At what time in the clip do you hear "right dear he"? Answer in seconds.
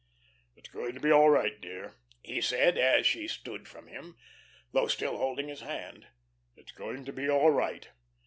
1.29-2.41